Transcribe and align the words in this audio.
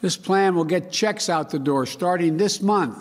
This 0.00 0.16
plan 0.16 0.54
will 0.54 0.64
get 0.64 0.90
checks 0.90 1.28
out 1.28 1.50
the 1.50 1.58
door 1.58 1.86
starting 1.86 2.36
this 2.36 2.62
month 2.62 2.98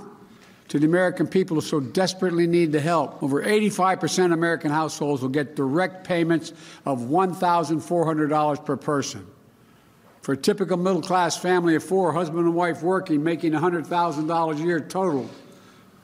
to 0.70 0.79
the 0.79 0.86
American 0.86 1.28
people 1.28 1.56
who 1.56 1.62
so 1.62 1.79
desperately 1.79 2.46
need 2.46 2.72
the 2.72 2.79
help. 2.79 3.24
Over 3.24 3.42
85% 3.42 4.25
of 4.25 4.32
American 4.33 4.70
households 4.70 5.21
will 5.21 5.29
get 5.29 5.55
direct 5.55 6.05
payments 6.05 6.54
of 6.85 6.99
$1,400 6.99 8.65
per 8.65 8.77
person. 8.77 9.25
For 10.21 10.33
a 10.33 10.38
typical 10.38 10.77
middle 10.77 11.01
class 11.01 11.38
family 11.38 11.75
of 11.75 11.83
four, 11.83 12.12
husband 12.12 12.46
and 12.46 12.54
wife 12.54 12.84
working, 12.84 13.23
making 13.23 13.54
$100,000 13.54 14.54
a 14.54 14.61
year 14.61 14.79
total, 14.79 15.29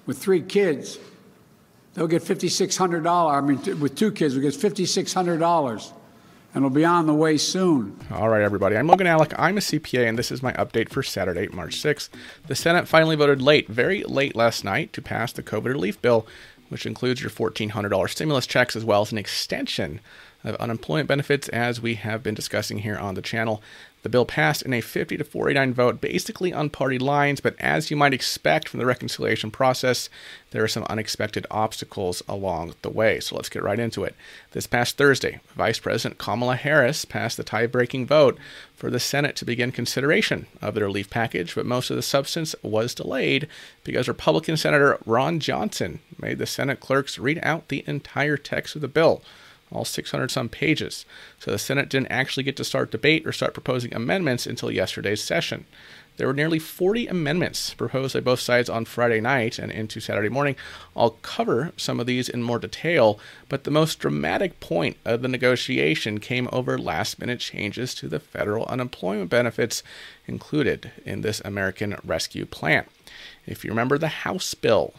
with 0.05 0.18
three 0.18 0.41
kids, 0.41 0.98
they'll 1.93 2.07
get 2.07 2.23
$5,600. 2.23 3.32
I 3.32 3.41
mean, 3.41 3.80
with 3.80 3.96
two 3.96 4.12
kids, 4.12 4.34
we'll 4.34 4.43
get 4.43 4.54
$5,600 4.54 5.91
and 6.56 6.64
will 6.64 6.72
be 6.72 6.86
on 6.86 7.06
the 7.06 7.14
way 7.14 7.38
soon. 7.38 8.00
All 8.10 8.30
right, 8.30 8.42
everybody. 8.42 8.78
I'm 8.78 8.88
Logan 8.88 9.08
Allec. 9.08 9.34
I'm 9.38 9.58
a 9.58 9.62
CPA, 9.62 10.08
and 10.08 10.18
this 10.18 10.32
is 10.32 10.42
my 10.42 10.54
update 10.54 10.88
for 10.88 11.04
Saturday, 11.04 11.50
March 11.50 11.76
6th. 11.76 12.08
The 12.48 12.56
Senate 12.56 12.88
finally 12.88 13.18
voted 13.18 13.42
late, 13.42 13.68
very 13.68 14.04
late 14.06 14.38
last 14.38 14.64
night, 14.64 14.93
to 14.93 15.02
pass 15.02 15.34
the 15.34 15.43
COVID 15.43 15.65
relief 15.65 16.02
bill, 16.02 16.26
which 16.70 16.86
includes 16.86 17.21
your 17.21 17.29
$1,400 17.29 18.10
stimulus 18.10 18.48
checks 18.48 18.78
as 18.78 18.86
well 18.86 19.02
as 19.02 19.12
an 19.12 19.18
extension 19.18 20.00
of 20.46 20.56
unemployment 20.56 21.10
benefits, 21.10 21.50
as 21.50 21.82
we 21.82 21.96
have 21.96 22.24
been 22.24 22.34
discussing 22.34 22.79
here 22.79 22.98
on 22.98 23.15
the 23.15 23.21
channel. 23.21 23.62
The 24.05 24.09
bill 24.09 24.25
passed 24.27 24.61
in 24.61 24.71
a 24.71 24.82
50 24.82 25.18
to 25.18 25.23
49 25.23 25.73
vote, 25.73 26.00
basically 26.00 26.54
on 26.54 26.69
party 26.69 27.00
lines, 27.00 27.39
but 27.39 27.55
as 27.59 27.89
you 27.89 27.97
might 27.97 28.14
expect 28.14 28.69
from 28.69 28.79
the 28.79 28.86
reconciliation 28.86 29.50
process, 29.50 30.11
there 30.51 30.64
are 30.64 30.68
some 30.68 30.86
unexpected 30.91 31.47
obstacles 31.50 32.22
along 32.30 32.75
the 32.83 32.91
way. 32.91 33.19
So 33.19 33.36
let's 33.36 33.50
get 33.50 33.64
right 33.64 33.80
into 33.80 34.03
it. 34.03 34.16
This 34.52 34.67
past 34.67 34.95
Thursday, 34.95 35.39
Vice 35.55 35.80
President 35.80 36.19
Kamala 36.19 36.55
Harris 36.55 37.03
passed 37.03 37.38
the 37.38 37.44
tie 37.44 37.66
breaking 37.66 38.05
vote 38.05 38.38
for 38.75 38.91
the 38.91 39.00
Senate 39.00 39.36
to 39.38 39.45
begin 39.45 39.72
consideration 39.72 40.45
of 40.61 40.75
the 40.75 40.83
relief 40.83 41.09
package, 41.09 41.56
but 41.56 41.66
most 41.66 41.89
of 41.89 41.95
the 41.95 42.03
substance 42.03 42.56
was 42.61 42.94
delayed 42.94 43.47
because 43.83 44.08
Republican 44.08 44.56
Senator 44.56 45.00
Ron 45.08 45.40
Johnson 45.40 46.00
made 46.19 46.38
the 46.38 46.45
Senate 46.45 46.80
clerks 46.80 47.17
read 47.17 47.40
out 47.42 47.69
the 47.69 47.84
entire 47.88 48.38
text 48.38 48.75
of 48.75 48.81
the 48.81 48.88
bill 48.88 49.23
all 49.76 49.86
600 49.86 50.31
some 50.31 50.50
pages. 50.50 51.06
So 51.40 51.52
the 51.52 51.59
Senate 51.59 51.90
didn't 51.90 52.12
actually 52.12 52.44
get 52.44 52.56
to 52.58 52.64
start 52.64 52.92
debate 52.92 53.28
or 53.28 53.31
start 53.31 53.54
proposing 53.54 53.94
amendments 53.94 54.48
until 54.48 54.72
yesterday's 54.72 55.23
session. 55.23 55.66
There 56.18 56.28
were 56.28 56.34
nearly 56.34 56.59
40 56.59 57.08
amendments 57.08 57.73
proposed 57.73 58.14
by 58.14 58.22
both 58.22 58.40
sides 58.40 58.70
on 58.70 58.86
Friday 58.86 59.20
night 59.20 59.59
and 59.59 59.70
into 59.70 60.00
Saturday 60.00 60.30
morning. 60.30 60.56
I'll 60.96 61.18
cover 61.22 61.73
some 61.76 62.00
of 62.00 62.06
these 62.06 62.30
in 62.30 62.42
more 62.42 62.58
detail, 62.58 63.20
but 63.50 63.66
the 63.66 63.72
most 63.72 64.00
dramatic 64.00 64.62
point 64.62 64.96
of 65.03 65.22
the 65.22 65.28
negotiation 65.28 66.20
came 66.20 66.48
over 66.53 66.78
last 66.78 67.20
minute 67.20 67.42
changes 67.42 67.94
to 67.96 68.08
the 68.08 68.22
federal 68.22 68.66
unemployment 68.68 69.30
benefits 69.30 69.84
included 70.26 70.92
in 71.06 71.20
this 71.20 71.42
American 71.44 71.98
Rescue 72.06 72.46
Plan. 72.46 72.86
If 73.46 73.66
you 73.66 73.72
remember 73.72 73.98
the 73.98 74.08
House 74.08 74.53
bill, 74.53 74.94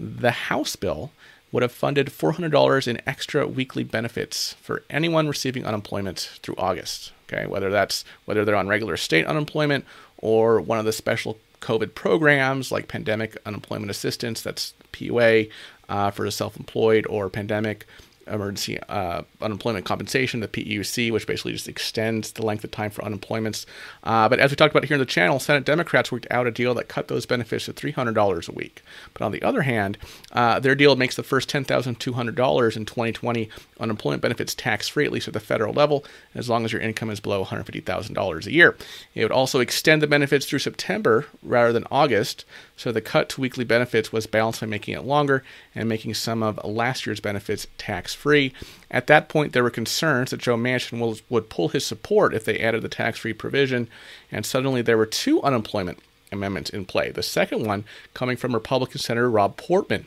the 0.00 0.30
House 0.30 0.76
bill 0.76 1.12
would 1.54 1.62
have 1.62 1.70
funded 1.70 2.08
$400 2.08 2.88
in 2.88 3.00
extra 3.06 3.46
weekly 3.46 3.84
benefits 3.84 4.54
for 4.54 4.82
anyone 4.90 5.28
receiving 5.28 5.64
unemployment 5.64 6.18
through 6.42 6.56
August. 6.58 7.12
Okay, 7.28 7.46
whether 7.46 7.70
that's 7.70 8.04
whether 8.24 8.44
they're 8.44 8.56
on 8.56 8.66
regular 8.66 8.96
state 8.96 9.24
unemployment 9.24 9.84
or 10.18 10.60
one 10.60 10.80
of 10.80 10.84
the 10.84 10.92
special 10.92 11.38
COVID 11.60 11.94
programs 11.94 12.72
like 12.72 12.88
pandemic 12.88 13.36
unemployment 13.46 13.88
assistance, 13.88 14.42
that's 14.42 14.74
PUA 14.92 15.48
uh, 15.88 16.10
for 16.10 16.24
the 16.24 16.32
self-employed, 16.32 17.06
or 17.08 17.30
pandemic 17.30 17.86
emergency 18.26 18.78
uh, 18.88 19.22
unemployment 19.40 19.84
compensation, 19.84 20.40
the 20.40 20.48
PEUC, 20.48 21.12
which 21.12 21.26
basically 21.26 21.52
just 21.52 21.68
extends 21.68 22.32
the 22.32 22.44
length 22.44 22.64
of 22.64 22.70
time 22.70 22.90
for 22.90 23.02
unemployments. 23.02 23.66
Uh, 24.02 24.28
but 24.28 24.38
as 24.38 24.50
we 24.50 24.56
talked 24.56 24.74
about 24.74 24.84
here 24.84 24.94
in 24.94 25.00
the 25.00 25.06
channel, 25.06 25.38
Senate 25.38 25.64
Democrats 25.64 26.10
worked 26.10 26.26
out 26.30 26.46
a 26.46 26.50
deal 26.50 26.74
that 26.74 26.88
cut 26.88 27.08
those 27.08 27.26
benefits 27.26 27.66
to 27.66 27.72
$300 27.72 28.48
a 28.48 28.52
week. 28.52 28.82
But 29.12 29.22
on 29.22 29.32
the 29.32 29.42
other 29.42 29.62
hand, 29.62 29.98
uh, 30.32 30.60
their 30.60 30.74
deal 30.74 30.96
makes 30.96 31.16
the 31.16 31.22
first 31.22 31.48
$10,200 31.50 32.76
in 32.76 32.84
2020 32.84 33.48
unemployment 33.80 34.22
benefits 34.22 34.54
tax 34.54 34.88
free, 34.88 35.04
at 35.04 35.12
least 35.12 35.28
at 35.28 35.34
the 35.34 35.40
federal 35.40 35.74
level, 35.74 36.04
as 36.34 36.48
long 36.48 36.64
as 36.64 36.72
your 36.72 36.80
income 36.80 37.10
is 37.10 37.20
below 37.20 37.44
$150,000 37.44 38.46
a 38.46 38.52
year. 38.52 38.76
It 39.14 39.22
would 39.22 39.32
also 39.32 39.60
extend 39.60 40.02
the 40.02 40.06
benefits 40.06 40.46
through 40.46 40.60
September 40.60 41.26
rather 41.42 41.72
than 41.72 41.86
August, 41.90 42.44
so 42.76 42.90
the 42.90 43.00
cut 43.00 43.28
to 43.30 43.40
weekly 43.40 43.64
benefits 43.64 44.12
was 44.12 44.26
balanced 44.26 44.60
by 44.60 44.66
making 44.66 44.94
it 44.94 45.04
longer 45.04 45.44
and 45.74 45.88
making 45.88 46.14
some 46.14 46.42
of 46.42 46.62
last 46.64 47.06
year's 47.06 47.20
benefits 47.20 47.66
tax 47.78 48.14
free. 48.14 48.52
At 48.90 49.06
that 49.06 49.28
point, 49.28 49.52
there 49.52 49.62
were 49.62 49.70
concerns 49.70 50.30
that 50.30 50.40
Joe 50.40 50.56
Manchin 50.56 50.98
will, 50.98 51.18
would 51.28 51.48
pull 51.48 51.68
his 51.68 51.86
support 51.86 52.34
if 52.34 52.44
they 52.44 52.58
added 52.58 52.82
the 52.82 52.88
tax 52.88 53.20
free 53.20 53.32
provision, 53.32 53.88
and 54.32 54.44
suddenly 54.44 54.82
there 54.82 54.98
were 54.98 55.06
two 55.06 55.40
unemployment 55.42 56.00
amendments 56.32 56.70
in 56.70 56.84
play. 56.84 57.10
The 57.10 57.22
second 57.22 57.64
one 57.64 57.84
coming 58.12 58.36
from 58.36 58.54
Republican 58.54 59.00
Senator 59.00 59.30
Rob 59.30 59.56
Portman. 59.56 60.06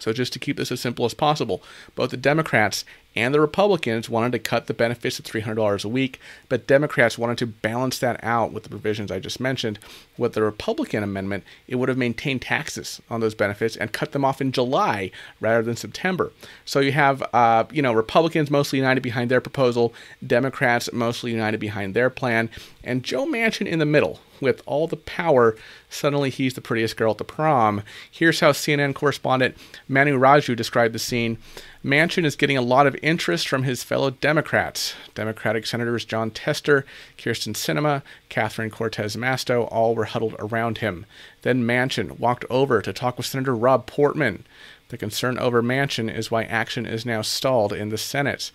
So, 0.00 0.12
just 0.12 0.32
to 0.32 0.38
keep 0.38 0.56
this 0.56 0.72
as 0.72 0.80
simple 0.80 1.04
as 1.04 1.12
possible, 1.12 1.62
both 1.94 2.10
the 2.10 2.16
Democrats 2.16 2.84
and 3.14 3.34
the 3.34 3.40
Republicans 3.40 4.08
wanted 4.08 4.32
to 4.32 4.38
cut 4.38 4.66
the 4.66 4.74
benefits 4.74 5.16
to 5.16 5.22
$300 5.22 5.84
a 5.84 5.88
week, 5.88 6.20
but 6.48 6.66
Democrats 6.66 7.18
wanted 7.18 7.38
to 7.38 7.46
balance 7.46 7.98
that 7.98 8.22
out 8.22 8.52
with 8.52 8.62
the 8.62 8.68
provisions 8.68 9.10
I 9.10 9.18
just 9.18 9.40
mentioned. 9.40 9.78
With 10.16 10.32
the 10.32 10.42
Republican 10.42 11.02
amendment, 11.02 11.44
it 11.68 11.76
would 11.76 11.88
have 11.88 11.98
maintained 11.98 12.42
taxes 12.42 13.00
on 13.10 13.20
those 13.20 13.34
benefits 13.34 13.76
and 13.76 13.92
cut 13.92 14.12
them 14.12 14.24
off 14.24 14.40
in 14.40 14.52
July 14.52 15.10
rather 15.40 15.62
than 15.62 15.76
September. 15.76 16.32
So 16.64 16.80
you 16.80 16.92
have, 16.92 17.22
uh, 17.32 17.64
you 17.72 17.82
know, 17.82 17.92
Republicans 17.92 18.50
mostly 18.50 18.78
united 18.78 19.02
behind 19.02 19.30
their 19.30 19.40
proposal, 19.40 19.92
Democrats 20.26 20.92
mostly 20.92 21.32
united 21.32 21.58
behind 21.58 21.94
their 21.94 22.10
plan, 22.10 22.48
and 22.82 23.02
Joe 23.02 23.26
Manchin 23.26 23.66
in 23.66 23.78
the 23.78 23.86
middle, 23.86 24.20
with 24.42 24.62
all 24.66 24.86
the 24.86 24.96
power, 24.96 25.56
suddenly 25.88 26.28
he's 26.28 26.54
the 26.54 26.60
prettiest 26.60 26.96
girl 26.96 27.12
at 27.12 27.18
the 27.18 27.24
prom. 27.24 27.82
Here's 28.10 28.40
how 28.40 28.52
CNN 28.52 28.94
correspondent 28.94 29.56
Manu 29.88 30.18
Raju 30.18 30.54
described 30.56 30.94
the 30.94 30.98
scene. 30.98 31.38
Manchin 31.84 32.24
is 32.24 32.36
getting 32.36 32.56
a 32.56 32.62
lot 32.62 32.86
of 32.86 32.96
interest 33.02 33.48
from 33.48 33.62
his 33.62 33.82
fellow 33.82 34.10
Democrats. 34.10 34.94
Democratic 35.14 35.66
Senators 35.66 36.04
Jon 36.04 36.30
Tester, 36.30 36.84
Kyrsten 37.16 37.54
Sinema, 37.54 38.02
Catherine 38.28 38.70
Cortez 38.70 39.16
Masto 39.16 39.66
all 39.70 39.94
were 39.94 40.04
huddled 40.04 40.36
around 40.38 40.78
him. 40.78 41.06
Then 41.42 41.64
Manchin 41.64 42.18
walked 42.18 42.44
over 42.50 42.82
to 42.82 42.92
talk 42.92 43.16
with 43.16 43.26
Senator 43.26 43.54
Rob 43.54 43.86
Portman. 43.86 44.44
The 44.88 44.98
concern 44.98 45.38
over 45.38 45.62
Manchin 45.62 46.14
is 46.14 46.30
why 46.30 46.44
action 46.44 46.84
is 46.84 47.06
now 47.06 47.22
stalled 47.22 47.72
in 47.72 47.88
the 47.88 47.98
Senate. 47.98 48.52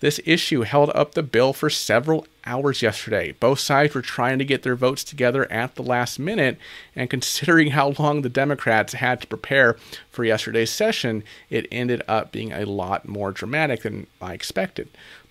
This 0.00 0.20
issue 0.26 0.62
held 0.62 0.90
up 0.94 1.14
the 1.14 1.22
bill 1.22 1.52
for 1.52 1.70
several 1.70 2.26
hours 2.44 2.82
yesterday. 2.82 3.32
Both 3.32 3.60
sides 3.60 3.94
were 3.94 4.02
trying 4.02 4.38
to 4.38 4.44
get 4.44 4.62
their 4.62 4.76
votes 4.76 5.02
together 5.02 5.50
at 5.50 5.74
the 5.74 5.82
last 5.82 6.18
minute, 6.18 6.58
and 6.94 7.08
considering 7.08 7.70
how 7.70 7.94
long 7.98 8.22
the 8.22 8.28
Democrats 8.28 8.92
had 8.92 9.22
to 9.22 9.26
prepare 9.26 9.76
for 10.10 10.24
yesterday's 10.24 10.70
session, 10.70 11.24
it 11.48 11.66
ended 11.72 12.02
up 12.06 12.30
being 12.30 12.52
a 12.52 12.66
lot 12.66 13.08
more 13.08 13.32
dramatic 13.32 13.82
than 13.82 14.06
I 14.20 14.34
expected. 14.34 14.88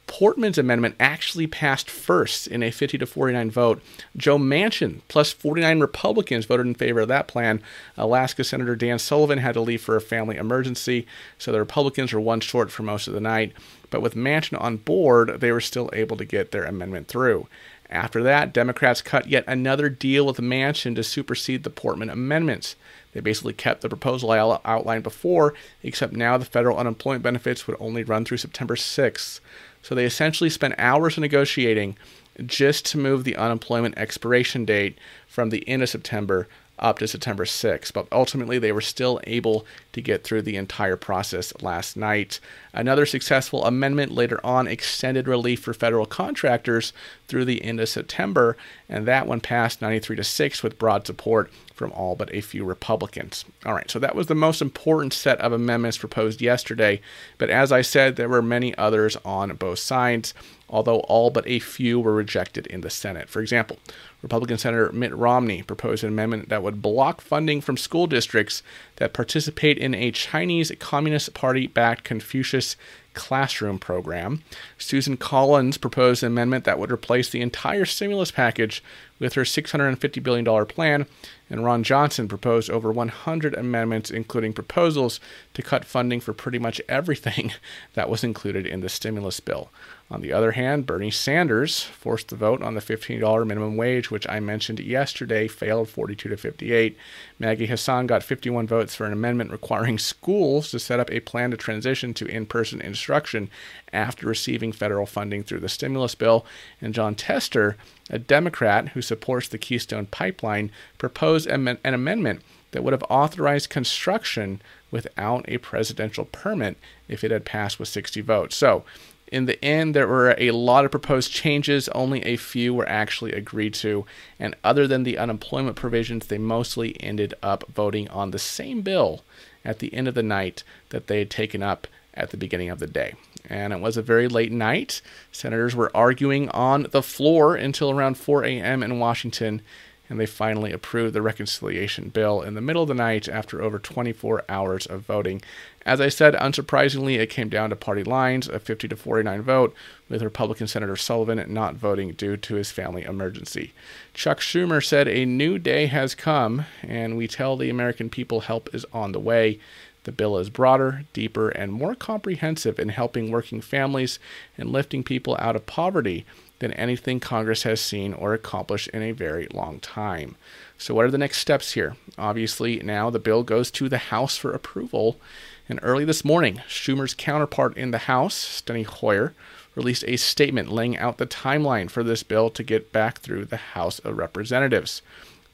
Portman's 0.08 0.58
amendment 0.58 0.96
actually 1.00 1.48
passed 1.48 1.90
first 1.90 2.48
in 2.48 2.62
a 2.64 2.72
50 2.72 2.98
to 3.00 3.06
49 3.06 3.52
vote. 3.52 3.82
Joe 4.16 4.38
Manchin 4.38 5.02
plus 5.08 5.32
49 5.32 5.80
Republicans 5.80 6.46
voted 6.46 6.68
in 6.68 6.76
favor 6.76 7.02
of 7.02 7.08
that 7.08 7.28
plan. 7.28 7.62
Alaska 7.98 8.44
Senator 8.44 8.76
Dan 8.76 9.00
Sullivan 9.00 9.40
had 9.40 9.54
to 9.54 9.62
leave 9.62 9.82
for 9.82 9.96
a 9.96 10.02
family 10.02 10.38
emergency, 10.38 11.06
so 11.38 11.52
the 11.52 11.60
Republicans 11.60 12.14
were 12.14 12.20
one 12.20 12.40
short 12.40 12.72
for 12.72 12.84
most 12.84 13.08
of 13.08 13.14
the 13.14 13.20
night. 13.20 13.54
But 13.90 14.02
with 14.02 14.16
Manchin 14.16 14.60
on 14.62 14.78
board, 14.78 15.42
they 15.42 15.52
were 15.52 15.62
still 15.62 15.90
able 15.94 16.18
to 16.18 16.26
get 16.26 16.52
their 16.52 16.66
amendment 16.66 17.08
through. 17.08 17.48
After 17.90 18.24
that, 18.24 18.54
Democrats 18.54 19.02
cut 19.02 19.28
yet 19.28 19.44
another 19.48 19.90
deal 19.90 20.26
with 20.26 20.38
Manchin 20.38 20.96
to 20.96 21.04
supersede 21.04 21.64
the 21.64 21.70
Portman 21.70 22.10
amendments. 22.10 22.76
They 23.14 23.22
basically 23.22 23.54
kept 23.54 23.82
the 23.82 23.90
proposal 23.90 24.32
I 24.32 24.40
outlined 24.40 25.04
before, 25.04 25.54
except 25.84 26.14
now 26.14 26.38
the 26.38 26.46
federal 26.46 26.78
unemployment 26.78 27.24
benefits 27.24 27.66
would 27.66 27.78
only 27.80 28.04
run 28.04 28.26
through 28.26 28.38
September 28.38 28.76
6th. 28.76 29.40
So 29.86 29.94
they 29.94 30.06
essentially 30.06 30.50
spent 30.50 30.74
hours 30.80 31.16
negotiating 31.16 31.96
just 32.44 32.88
to 32.88 32.98
move 32.98 33.24
the 33.24 33.36
unemployment 33.36 34.00
expiration 34.00 34.66
date 34.66 34.98
from 35.36 35.50
the 35.50 35.68
end 35.68 35.84
of 35.84 35.90
September 35.90 36.48
up 36.80 37.00
to 37.00 37.08
September 37.08 37.44
6th. 37.44 37.92
But 37.92 38.08
ultimately, 38.10 38.58
they 38.58 38.72
were 38.72 38.82
still 38.82 39.20
able 39.26 39.66
to 39.92 40.02
get 40.02 40.24
through 40.24 40.44
the 40.44 40.56
entire 40.56 40.96
process 40.96 41.54
last 41.62 41.98
night. 41.98 42.40
Another 42.74 43.06
successful 43.06 43.66
amendment 43.66 44.14
later 44.14 44.40
on 44.46 44.68
extended 44.68 45.28
relief 45.28 45.62
for 45.62 45.74
federal 45.74 46.06
contractors 46.06 46.94
through 47.28 47.46
the 47.46 47.64
end 47.66 47.82
of 47.82 47.90
September, 47.90 48.56
and 48.88 49.06
that 49.06 49.28
one 49.28 49.42
passed 49.42 49.82
93 49.82 50.16
to 50.16 50.24
6 50.24 50.64
with 50.64 50.80
broad 50.80 51.06
support 51.06 51.52
from 51.74 51.92
all 51.92 52.16
but 52.16 52.34
a 52.34 52.40
few 52.40 52.64
Republicans. 52.64 53.44
All 53.66 53.74
right, 53.74 53.92
so 53.92 54.00
that 54.00 54.16
was 54.16 54.28
the 54.28 54.36
most 54.36 54.62
important 54.62 55.12
set 55.12 55.40
of 55.42 55.52
amendments 55.52 55.98
proposed 55.98 56.42
yesterday, 56.42 57.02
but 57.38 57.50
as 57.50 57.74
I 57.74 57.82
said, 57.82 58.16
there 58.16 58.30
were 58.30 58.42
many 58.42 58.78
others 58.78 59.18
on 59.26 59.54
both 59.56 59.80
sides 59.80 60.34
although 60.70 61.00
all 61.02 61.30
but 61.30 61.48
a 61.48 61.60
few 61.60 62.00
were 62.00 62.14
rejected 62.14 62.68
in 62.68 62.82
the 62.82 62.90
Senate. 62.90 63.30
For 63.30 63.42
example, 63.42 63.78
Republican 64.26 64.58
Senator 64.58 64.92
Mitt 64.92 65.16
Romney 65.16 65.62
proposed 65.62 66.04
an 66.04 66.10
amendment 66.10 66.50
that 66.50 66.64
would 66.64 66.82
block 66.82 67.22
funding 67.22 67.62
from 67.62 67.78
school 67.78 68.08
districts 68.08 68.64
that 68.96 69.14
participate 69.14 69.78
in 69.78 69.94
a 69.94 70.10
Chinese 70.10 70.72
Communist 70.80 71.36
Party 71.36 71.68
backed 71.68 72.04
Confucius 72.04 72.76
classroom 73.14 73.78
program. 73.78 74.42
Susan 74.80 75.16
Collins 75.16 75.78
proposed 75.78 76.24
an 76.24 76.32
amendment 76.32 76.66
that 76.66 76.80
would 76.80 76.92
replace 76.92 77.30
the 77.30 77.42
entire 77.42 77.86
stimulus 77.86 78.32
package 78.32 78.84
with 79.20 79.34
her 79.34 79.44
$650 79.44 80.22
billion 80.22 80.66
plan, 80.66 81.06
and 81.50 81.64
Ron 81.64 81.84
Johnson 81.84 82.28
proposed 82.28 82.70
over 82.70 82.92
100 82.92 83.54
amendments, 83.54 84.12
including 84.12 84.54
proposals 84.54 85.20
to 85.54 85.62
cut 85.62 85.86
funding 85.86 86.20
for 86.20 86.34
pretty 86.34 86.60
much 86.60 86.82
everything 86.90 87.54
that 87.94 88.10
was 88.10 88.24
included 88.24 88.66
in 88.66 88.82
the 88.82 88.90
stimulus 88.90 89.40
bill. 89.40 89.70
On 90.12 90.22
the 90.22 90.34
other 90.34 90.52
hand, 90.52 90.86
Bernie 90.86 91.10
Sanders 91.10 91.82
forced 91.82 92.28
the 92.28 92.36
vote 92.36 92.62
on 92.62 92.76
the 92.76 92.82
$15 92.82 93.48
minimum 93.48 93.76
wage, 93.76 94.12
which 94.12 94.30
I 94.30 94.40
mentioned 94.40 94.80
yesterday, 94.80 95.48
failed 95.48 95.90
42 95.90 96.30
to 96.30 96.38
58. 96.38 96.96
Maggie 97.40 97.66
Hassan 97.66 98.06
got 98.06 98.22
51 98.22 98.68
votes 98.68 98.94
for 98.94 99.08
an 99.08 99.14
amendment 99.14 99.52
requiring 99.52 99.98
schools 99.98 100.70
to 100.72 100.80
set 100.80 101.00
up 101.00 101.12
a 101.12 101.22
plan 101.22 101.50
to 101.52 101.58
transition 101.58 102.14
to 102.16 102.28
in 102.28 102.46
person 102.46 102.82
instruction 102.82 103.50
after 103.92 104.28
receiving 104.28 104.72
federal 104.72 105.08
funding 105.08 105.44
through 105.44 105.62
the 105.62 105.70
stimulus 105.70 106.14
bill. 106.14 106.46
And 106.82 106.94
Jon 106.94 107.16
Tester, 107.16 107.76
a 108.10 108.20
Democrat 108.20 108.90
who 108.90 109.02
supports 109.02 109.48
the 109.48 109.58
Keystone 109.58 110.06
Pipeline, 110.06 110.72
proposed 110.98 111.48
an 111.48 111.78
amendment 111.84 112.42
that 112.72 112.84
would 112.84 112.94
have 112.94 113.04
authorized 113.10 113.70
construction 113.70 114.62
without 114.92 115.46
a 115.48 115.58
presidential 115.58 116.26
permit 116.26 116.78
if 117.08 117.24
it 117.24 117.32
had 117.32 117.46
passed 117.46 117.80
with 117.80 117.88
60 117.88 118.22
votes. 118.22 118.56
So, 118.56 118.84
in 119.32 119.46
the 119.46 119.64
end, 119.66 119.96
there 119.96 120.08
were 120.08 120.36
a 120.38 120.52
lot 120.52 120.86
of 120.86 120.92
proposed 120.92 121.32
changes, 121.32 121.90
only 121.90 122.22
a 122.24 122.38
few 122.38 122.74
were 122.74 122.88
actually 122.88 123.32
agreed 123.32 123.74
to, 123.76 124.06
and 124.40 124.56
other 124.64 124.88
than 124.88 125.04
the 125.04 125.18
unemployment 125.18 125.76
provisions, 125.76 126.28
they 126.28 126.38
mostly 126.38 127.02
ended 127.02 127.34
up 127.42 127.64
voting 127.74 128.08
on 128.10 128.32
the 128.32 128.40
same 128.40 128.82
bill 128.82 129.24
at 129.64 129.80
the 129.80 129.94
end 129.96 130.08
of 130.08 130.14
the 130.14 130.22
night 130.22 130.64
that 130.90 131.08
they 131.08 131.20
had 131.20 131.32
taken 131.32 131.64
up 131.64 131.88
at 132.14 132.30
the 132.30 132.38
beginning 132.38 132.70
of 132.70 132.80
the 132.80 132.88
day. 132.88 133.16
And 133.50 133.74
it 133.74 133.80
was 133.80 133.98
a 133.98 134.02
very 134.02 134.28
late 134.28 134.52
night. 134.52 135.02
Senators 135.32 135.76
were 135.76 135.96
arguing 135.96 136.50
on 136.50 136.88
the 136.92 137.04
floor 137.04 137.56
until 137.56 137.92
around 137.92 138.18
4 138.18 138.44
a.m. 138.44 138.84
in 138.84 139.00
Washington, 139.00 139.62
and 140.10 140.20
they 140.20 140.26
finally 140.26 140.72
approved 140.72 141.14
the 141.14 141.22
reconciliation 141.22 142.10
bill 142.10 142.42
in 142.42 142.54
the 142.54 142.62
middle 142.62 142.84
of 142.84 142.88
the 142.88 142.94
night 142.94 143.28
after 143.28 143.62
over 143.62 143.80
24 143.80 144.44
hours 144.48 144.86
of 144.86 145.02
voting. 145.02 145.42
As 145.86 146.02
I 146.02 146.10
said, 146.10 146.34
unsurprisingly, 146.36 147.18
it 147.18 147.30
came 147.30 147.50
down 147.50 147.70
to 147.70 147.76
party 147.76 148.04
lines, 148.04 148.48
a 148.48 148.60
50 148.60 148.88
to 148.88 148.96
49 148.96 149.42
vote, 149.42 149.76
with 150.10 150.24
Republican 150.24 150.68
Senator 150.68 150.96
Sullivan 150.96 151.44
not 151.54 151.76
voting 151.76 152.14
due 152.14 152.38
to 152.38 152.56
his 152.56 152.72
family 152.72 153.04
emergency. 153.04 153.72
Chuck 154.14 154.40
Schumer 154.40 154.84
said, 154.84 155.08
A 155.08 155.26
new 155.26 155.60
day 155.60 155.88
has 155.88 156.16
come, 156.16 156.66
and 156.82 157.18
we 157.18 157.28
tell 157.28 157.56
the 157.56 157.70
American 157.70 158.10
people 158.10 158.42
help 158.42 158.74
is 158.74 158.86
on 158.94 159.12
the 159.12 159.20
way. 159.20 159.60
The 160.06 160.12
bill 160.12 160.38
is 160.38 160.52
broader, 160.52 161.04
deeper, 161.14 161.50
and 161.50 161.74
more 161.74 161.96
comprehensive 161.96 162.80
in 162.80 162.90
helping 162.90 163.32
working 163.32 163.60
families 163.60 164.20
and 164.56 164.72
lifting 164.72 165.04
people 165.04 165.36
out 165.40 165.56
of 165.56 165.66
poverty 165.66 166.26
than 166.60 166.72
anything 166.74 167.20
Congress 167.20 167.64
has 167.64 167.82
seen 167.82 168.14
or 168.14 168.34
accomplished 168.34 168.88
in 168.90 169.02
a 169.02 169.12
very 169.12 169.48
long 169.52 169.80
time. 169.80 170.36
So, 170.78 170.94
what 170.94 171.06
are 171.06 171.12
the 171.12 171.18
next 171.18 171.40
steps 171.40 171.74
here? 171.74 171.96
Obviously, 172.20 172.78
now 172.78 173.10
the 173.10 173.20
bill 173.20 173.42
goes 173.42 173.72
to 173.72 173.90
the 173.90 173.98
House 173.98 174.38
for 174.38 174.52
approval. 174.52 175.20
And 175.68 175.80
early 175.82 176.06
this 176.06 176.24
morning, 176.24 176.62
Schumer's 176.68 177.16
counterpart 177.16 177.76
in 177.76 177.90
the 177.90 177.98
House, 177.98 178.62
Steny 178.62 178.86
Hoyer, 178.86 179.34
released 179.74 180.06
a 180.08 180.18
statement 180.18 180.72
laying 180.72 180.98
out 180.98 181.18
the 181.18 181.26
timeline 181.26 181.90
for 181.90 182.04
this 182.04 182.22
bill 182.22 182.52
to 182.52 182.64
get 182.64 182.94
back 182.94 183.20
through 183.20 183.46
the 183.46 183.58
House 183.58 183.98
of 184.00 184.18
Representatives. 184.18 185.02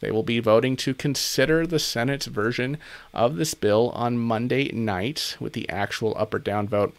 They 0.02 0.12
will 0.12 0.24
be 0.24 0.40
voting 0.40 0.76
to 0.78 0.94
consider 0.94 1.66
the 1.66 1.80
Senate's 1.80 2.26
version 2.26 2.78
of 3.14 3.38
this 3.38 3.54
bill 3.54 3.92
on 3.92 4.18
Monday 4.18 4.72
night, 4.74 5.38
with 5.40 5.54
the 5.54 5.70
actual 5.70 6.16
up 6.18 6.34
or 6.34 6.40
down 6.40 6.68
vote 6.68 6.96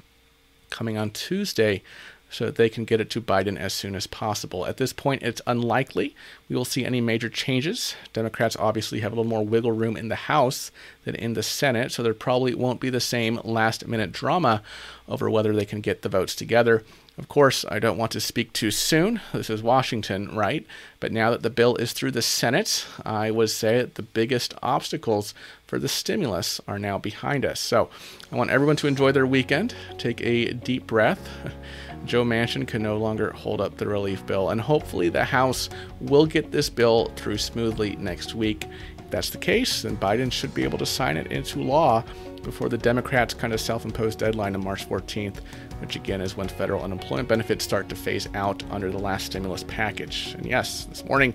coming 0.71 0.97
on 0.97 1.11
Tuesday 1.11 1.83
so 2.31 2.47
that 2.47 2.57
they 2.57 2.71
can 2.71 2.87
get 2.87 3.01
it 3.01 3.11
to 3.11 3.21
Biden 3.21 3.59
as 3.59 3.75
soon 3.75 3.95
as 3.95 4.07
possible. 4.07 4.65
At 4.65 4.79
this 4.79 4.95
point, 4.95 5.23
it's 5.23 5.43
unlikely 5.47 6.17
we 6.49 6.57
will 6.57 6.65
see 6.65 6.85
any 6.85 7.01
major 7.01 7.29
changes. 7.29 7.95
Democrats 8.15 8.57
obviously 8.57 9.01
have 9.01 9.13
a 9.13 9.17
little 9.17 9.29
more 9.29 9.45
wiggle 9.45 9.73
room 9.73 9.99
in 9.99 10.09
the 10.09 10.15
House 10.15 10.71
than 11.05 11.15
in 11.15 11.35
the 11.35 11.43
Senate, 11.43 11.93
so 11.93 12.03
there 12.03 12.15
probably 12.15 12.55
won't 12.55 12.81
be 12.81 12.89
the 12.89 13.01
same 13.01 13.39
last 13.45 13.87
minute 13.87 14.13
drama 14.13 14.63
over 15.07 15.29
whether 15.29 15.53
they 15.53 15.67
can 15.67 15.83
get 15.83 16.01
the 16.01 16.09
votes 16.09 16.35
together. 16.35 16.85
Of 17.19 17.29
course, 17.29 17.67
I 17.69 17.79
don't 17.79 17.99
want 17.99 18.11
to 18.13 18.21
speak 18.21 18.55
too 18.55 18.71
soon. 18.71 19.21
This 19.35 19.51
is 19.51 19.63
Washington, 19.63 20.35
right? 20.35 20.67
But 20.99 21.13
now 21.13 21.31
that 21.31 21.43
the 21.43 21.51
bill 21.51 21.77
is 21.77 21.93
through 21.93 22.13
the 22.13 22.23
Senate, 22.23 22.87
I 23.05 23.31
would 23.31 23.51
say 23.51 23.79
that 23.79 23.97
the 23.97 24.03
biggest 24.03 24.55
obstacles 24.63 25.35
for 25.67 25.79
the 25.79 25.89
stimulus 25.89 26.59
are 26.67 26.79
now 26.79 26.97
behind 26.97 27.45
us. 27.45 27.61
So 27.61 27.91
I 28.31 28.37
want 28.37 28.51
everyone 28.51 28.77
to 28.77 28.87
enjoy 28.87 29.13
their 29.13 29.27
weekend, 29.27 29.75
take 29.99 30.23
a 30.23 30.55
deep 30.55 30.87
breath. 30.87 31.29
Joe 32.07 32.25
Manchin 32.25 32.67
can 32.67 32.83
no 32.83 32.97
longer 32.97 33.31
hold 33.33 33.61
up 33.61 33.77
the 33.77 33.87
relief 33.87 34.25
bill, 34.25 34.49
and 34.49 34.61
hopefully 34.61 35.11
the 35.11 35.25
House 35.25 35.69
will 36.01 36.25
get 36.25 36.51
this 36.51 36.71
bill 36.71 37.13
through 37.17 37.39
smoothly 37.39 37.95
next 37.97 38.35
week. 38.35 38.67
If 38.99 39.11
that's 39.11 39.31
the 39.31 39.39
case, 39.39 39.83
then 39.83 39.99
Biden 39.99 40.33
should 40.33 40.55
be 40.55 40.65
able 40.65 40.79
to 40.79 40.87
sign 40.87 41.19
it 41.19 41.31
into 41.31 41.61
law 41.61 42.05
before 42.43 42.69
the 42.69 42.79
Democrats' 42.79 43.35
kind 43.35 43.53
of 43.53 43.61
self 43.61 43.85
imposed 43.85 44.19
deadline 44.19 44.55
of 44.55 44.65
March 44.65 44.89
14th, 44.89 45.41
which 45.83 45.97
again 45.97 46.21
is 46.21 46.37
when 46.37 46.47
federal 46.47 46.83
unemployment 46.85 47.29
benefits 47.29 47.65
start 47.65 47.89
to 47.89 47.97
phase 47.97 48.29
out 48.35 48.63
under 48.71 48.91
the 48.91 48.99
last 48.99 49.27
stimulus 49.27 49.65
package. 49.65 50.33
And 50.35 50.47
yes, 50.47 50.85
this 50.85 51.05
morning, 51.05 51.35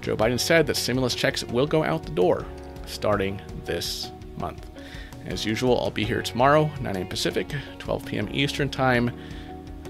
Joe 0.00 0.16
Biden 0.16 0.40
said 0.40 0.66
that 0.66 0.76
stimulus 0.76 1.14
checks 1.14 1.44
will 1.44 1.66
go 1.66 1.84
out 1.84 2.02
the 2.02 2.10
door 2.10 2.44
starting 2.86 3.40
this 3.64 4.10
month. 4.36 4.68
As 5.26 5.44
usual, 5.44 5.80
I'll 5.80 5.92
be 5.92 6.04
here 6.04 6.22
tomorrow, 6.22 6.68
9 6.80 6.96
a.m. 6.96 7.06
Pacific, 7.06 7.54
12 7.78 8.04
p.m. 8.04 8.28
Eastern 8.32 8.68
Time 8.68 9.16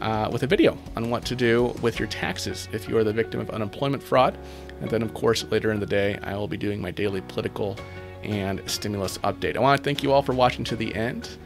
uh, 0.02 0.28
with 0.30 0.42
a 0.42 0.46
video 0.46 0.76
on 0.94 1.08
what 1.08 1.24
to 1.24 1.34
do 1.34 1.74
with 1.80 1.98
your 1.98 2.08
taxes 2.08 2.68
if 2.72 2.88
you 2.88 2.98
are 2.98 3.04
the 3.04 3.12
victim 3.12 3.40
of 3.40 3.48
unemployment 3.50 4.02
fraud. 4.02 4.36
And 4.82 4.90
then, 4.90 5.00
of 5.00 5.14
course, 5.14 5.44
later 5.44 5.72
in 5.72 5.80
the 5.80 5.86
day, 5.86 6.18
I 6.22 6.36
will 6.36 6.48
be 6.48 6.58
doing 6.58 6.80
my 6.80 6.90
daily 6.90 7.22
political 7.22 7.76
and 8.22 8.60
stimulus 8.68 9.16
update. 9.18 9.56
I 9.56 9.60
want 9.60 9.78
to 9.78 9.82
thank 9.82 10.02
you 10.02 10.12
all 10.12 10.22
for 10.22 10.34
watching 10.34 10.64
to 10.64 10.76
the 10.76 10.94
end. 10.94 11.38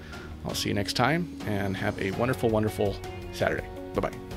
I'll 0.45 0.55
see 0.55 0.69
you 0.69 0.75
next 0.75 0.95
time 0.95 1.37
and 1.47 1.77
have 1.77 2.01
a 2.01 2.11
wonderful, 2.13 2.49
wonderful 2.49 2.97
Saturday. 3.33 3.67
Bye 3.95 4.09
bye. 4.09 4.32